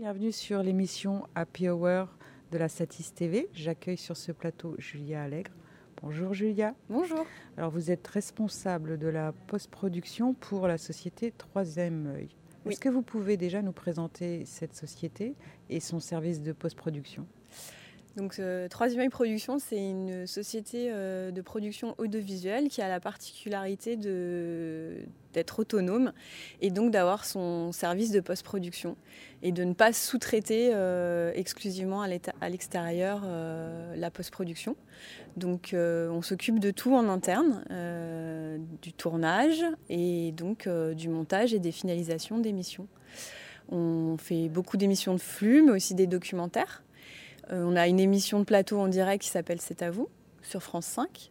[0.00, 2.08] Bienvenue sur l'émission Happy Hour
[2.52, 3.50] de la Satis TV.
[3.52, 5.50] J'accueille sur ce plateau Julia Allègre.
[6.00, 6.74] Bonjour Julia.
[6.88, 7.26] Bonjour.
[7.58, 12.30] Alors vous êtes responsable de la post-production pour la société Troisième œil.
[12.64, 12.72] Oui.
[12.72, 15.34] Est-ce que vous pouvez déjà nous présenter cette société
[15.68, 17.26] et son service de post-production?
[18.16, 22.98] Donc, euh, Troisième œil Production, c'est une société euh, de production audiovisuelle qui a la
[22.98, 26.12] particularité d'être autonome
[26.60, 28.96] et donc d'avoir son service de post-production
[29.42, 33.22] et de ne pas sous-traiter euh, exclusivement à l'extérieur
[33.94, 34.76] la post-production.
[35.36, 37.64] Donc, on s'occupe de tout en interne,
[38.82, 42.88] du tournage et donc du montage et des finalisations d'émissions.
[43.70, 46.82] On fait beaucoup d'émissions de flux, mais aussi des documentaires.
[47.52, 50.08] Euh, on a une émission de plateau en direct qui s'appelle C'est à vous
[50.42, 51.30] sur France 5.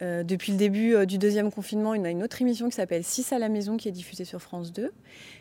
[0.00, 3.02] Euh, depuis le début euh, du deuxième confinement, on a une autre émission qui s'appelle
[3.02, 4.92] 6 à la maison qui est diffusée sur France 2.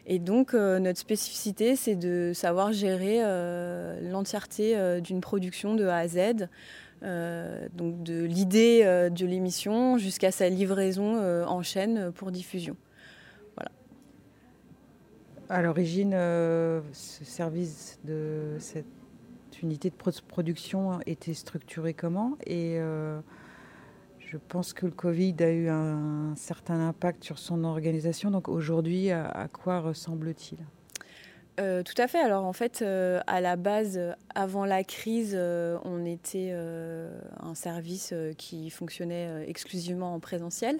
[0.08, 3.22] Et donc notre spécificité, c'est de savoir gérer
[4.02, 6.48] l'entièreté d'une production de A à Z.
[7.02, 12.76] Donc de l'idée de l'émission jusqu'à sa livraison en chaîne pour diffusion.
[15.50, 18.86] À l'origine, ce service de cette
[19.62, 22.38] unité de post-production était structuré comment?
[22.46, 23.20] Et euh,
[24.20, 28.32] je pense que le Covid a eu un, certain impact sur son organisation.
[28.32, 30.60] Donc aujourd'hui, à, quoi ressemble-t-il?
[31.60, 32.20] Euh, tout à fait.
[32.20, 34.00] Alors en fait, euh, à la base,
[34.36, 40.80] avant la crise, on était un service qui fonctionnait exclusivement en présentiel.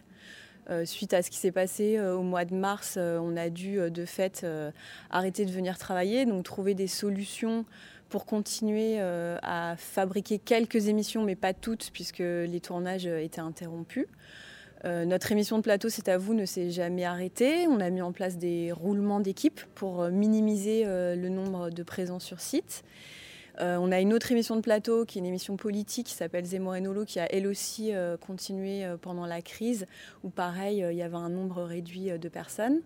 [0.84, 4.46] Suite à ce qui s'est passé au mois de mars, on a dû de fait
[5.10, 7.64] arrêter de venir travailler, donc trouver des solutions
[8.10, 13.42] pour continuer euh, à fabriquer quelques émissions, mais pas toutes, puisque les tournages euh, étaient
[13.42, 14.08] interrompus.
[14.86, 17.68] Euh, notre émission de plateau, c'est à vous, ne s'est jamais arrêtée.
[17.68, 22.40] On a mis en place des roulements d'équipe pour minimiser le nombre de présents sur
[22.40, 22.84] site.
[23.60, 26.76] On a une autre émission de plateau qui est une émission politique qui s'appelle Zemmour
[26.76, 29.88] et qui a elle aussi continué pendant la crise,
[30.24, 32.82] où pareil, il y avait un nombre réduit de personnes.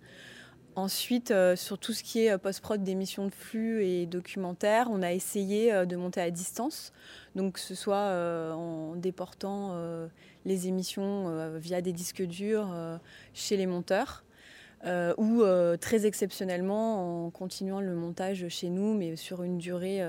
[0.76, 5.02] Ensuite, euh, sur tout ce qui est euh, post-prod d'émissions de flux et documentaires, on
[5.02, 6.94] a essayé euh, de monter à distance,
[7.36, 9.76] donc que ce soit en déportant
[10.46, 12.74] les émissions via des disques durs
[13.34, 14.26] chez les monteurs,
[15.18, 15.44] ou
[15.80, 20.02] très exceptionnellement en continuant le montage chez nous, mais sur une durée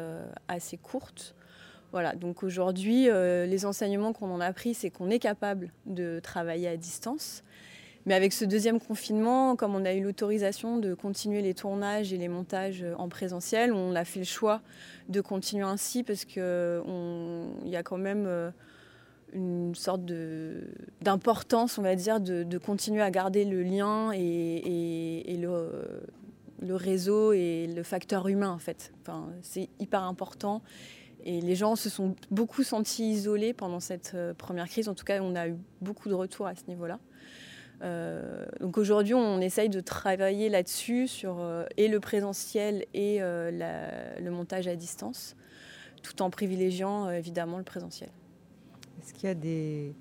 [0.48, 1.36] assez courte.
[1.92, 6.66] Voilà, donc aujourd'hui, les enseignements qu'on en a pris, c'est qu'on est capable de travailler
[6.66, 7.44] à distance.
[8.06, 12.16] Mais avec ce deuxième confinement, comme on a eu l'autorisation de continuer les tournages et
[12.16, 14.60] les montages en présentiel, on a fait le choix
[15.08, 18.50] de continuer ainsi parce qu'il y a quand même euh,
[19.32, 20.02] une sorte
[21.00, 26.02] d'importance, on va dire, de, continuer à garder le lien et le,
[26.62, 28.92] le réseau et le facteur humain, en fait.
[29.02, 30.62] Enfin, c'est hyper important.
[31.24, 34.88] Et les gens se sont beaucoup sentis isolés pendant cette euh, première crise.
[34.88, 36.98] En tout cas, on a eu beaucoup de retours à ce niveau-là.
[37.82, 43.50] Euh, donc aujourd'hui, on essaye de travailler là-dessus, sur euh, et le présentiel et euh,
[44.20, 45.36] le montage à distance,
[46.02, 48.10] tout en privilégiant évidemment le présentiel.
[49.00, 49.94] Est-ce qu'il y a des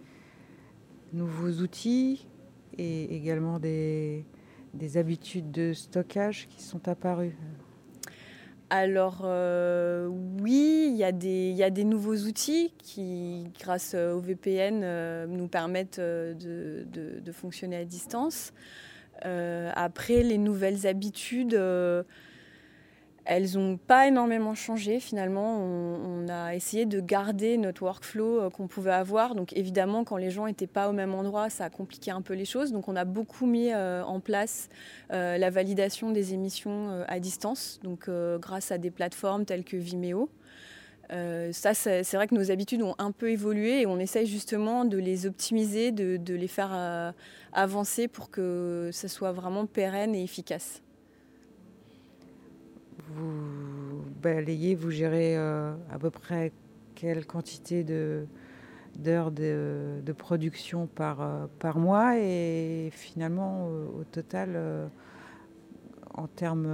[1.13, 2.27] nouveaux outils
[2.77, 4.25] et également des
[4.95, 7.35] habitudes de stockage qui sont apparues?
[8.73, 15.25] Alors euh, oui, il y, a des- nouveaux outils qui, grâce euh, au VPN, euh,
[15.27, 18.53] nous permettent de, fonctionner à distance.
[19.23, 21.53] Après, les nouvelles habitudes,
[23.25, 25.59] elles n'ont pas énormément changé finalement.
[25.59, 29.35] On, a essayé de garder notre workflow euh, qu'on pouvait avoir.
[29.35, 32.33] Donc évidemment, quand les gens n'étaient pas au même endroit, ça a compliqué un peu
[32.33, 32.71] les choses.
[32.71, 34.69] Donc on a beaucoup mis euh, en place
[35.11, 38.09] euh, la validation des émissions à distance, donc
[38.39, 40.29] grâce à des plateformes telles que Vimeo.
[41.51, 44.97] Ça, c'est vrai que nos habitudes ont un peu évolué et on essaye justement de
[44.97, 47.13] les optimiser, de, de les faire
[47.51, 50.81] avancer pour que ça soit vraiment pérenne et efficace.
[53.13, 54.03] Vous
[54.75, 56.51] vous gérez euh, à peu près
[56.95, 57.83] quelle quantité
[58.95, 64.89] d'heures de, production par, euh, par mois et finalement euh, au total
[66.13, 66.67] en termes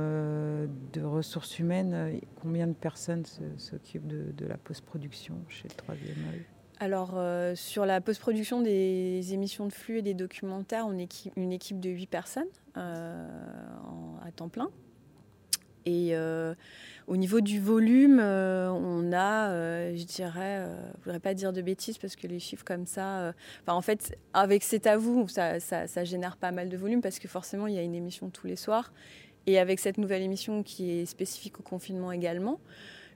[0.93, 3.23] de ressources humaines, combien de personnes
[3.57, 6.41] s'occupent de, la post-production chez le Troisième œil?
[6.79, 7.19] Alors,
[7.55, 11.89] sur la post-production des émissions de flux et des documentaires, on est une équipe de
[11.89, 14.71] 8 personnes à temps plein.
[15.87, 16.53] Et euh,
[17.07, 20.67] au niveau du volume, euh, on a, euh, je dirais,
[20.97, 23.33] je voudrais pas dire de bêtises parce que les chiffres comme ça,
[23.67, 27.67] en fait, avec C'est à vous, ça, génère pas mal de volume parce que forcément,
[27.67, 28.91] il y a une émission tous les soirs.
[29.45, 32.59] et avec cette nouvelle émission qui est spécifique au confinement également.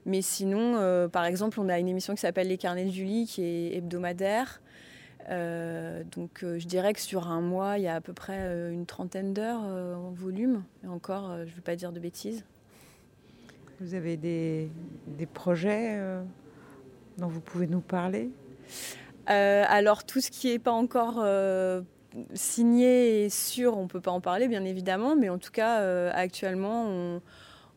[0.06, 3.44] Mais sinon, par exemple, on a une émission qui s'appelle Les Carnets de Julie, qui
[3.44, 4.62] est hebdomadaire.
[5.28, 9.34] Donc je dirais que sur un mois, il y a à peu près une trentaine
[9.34, 10.64] d'heures en volume.
[10.84, 12.46] Et encore, je ne veux pas dire de bêtises.
[13.82, 14.70] Vous avez des,
[15.34, 15.98] projets
[17.18, 18.30] dont vous pouvez nous parler?
[19.26, 21.24] Alors tout ce qui n'est pas encore
[22.34, 25.80] signé et sûr, on ne peut pas en parler, bien évidemment, mais en tout cas,
[25.80, 27.20] euh, actuellement,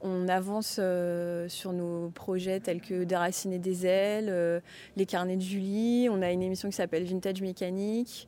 [0.01, 4.59] on, avance euh, sur nos projets tels que Déraciner des ailes, euh,
[4.97, 8.27] Les carnets de Julie, on a une émission qui s'appelle Vintage Mécanique.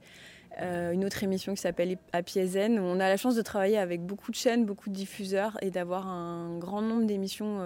[0.60, 2.80] Une autre émission qui s'appelle Apiazen.
[2.80, 6.08] On a la chance de travailler avec beaucoup de chaînes, beaucoup de diffuseurs et d'avoir
[6.08, 7.62] un grand nombre d'émissions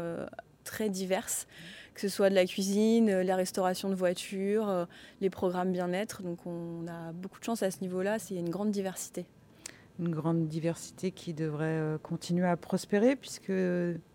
[0.63, 1.47] très diverses
[1.93, 4.85] que ce soit de la cuisine, euh, la restauration de voitures, euh,
[5.19, 6.23] les programmes bien-être.
[6.23, 9.25] Donc on a beaucoup de chance à ce niveau-là, il y a une grande diversité.
[9.99, 13.51] Une grande diversité qui devrait euh, continuer à prospérer puisque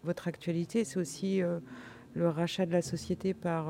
[0.05, 1.43] votre actualité, c'est aussi
[2.15, 3.67] le rachat de la société par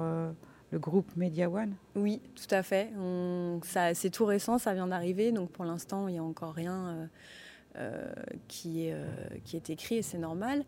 [0.72, 2.90] le groupe Media One Oui, tout à fait.
[3.94, 7.08] c'est tout récent, ça vient d'arriver, donc pour l'instant, il n'y a encore rien
[8.48, 8.96] qui, est,
[9.44, 10.64] qui est écrit et c'est normal.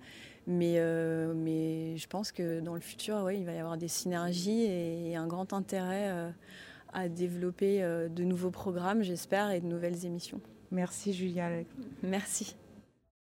[0.48, 3.86] Mais, euh, mais je pense que dans le futur, ouais, il va y avoir des
[3.86, 6.30] synergies et, un grand intérêt euh,
[6.94, 10.40] à développer euh, de nouveaux programmes, j'espère, et de nouvelles émissions.
[10.70, 11.50] Merci Julia.
[12.02, 12.56] Merci.